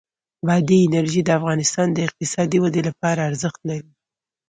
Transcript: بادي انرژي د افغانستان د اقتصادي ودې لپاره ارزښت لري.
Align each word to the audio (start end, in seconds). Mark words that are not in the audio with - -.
بادي 0.47 0.77
انرژي 0.87 1.21
د 1.25 1.29
افغانستان 1.39 1.87
د 1.93 1.97
اقتصادي 2.07 2.57
ودې 2.61 2.81
لپاره 2.89 3.19
ارزښت 3.29 3.59
لري. 3.69 3.91